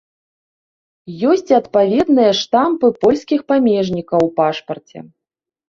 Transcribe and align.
Ёсць 1.31 1.49
і 1.53 1.57
адпаведныя 1.61 2.31
штампы 2.41 2.87
польскіх 3.05 3.47
памежнікаў 3.55 4.19
у 4.33 4.35
пашпарце. 4.43 5.09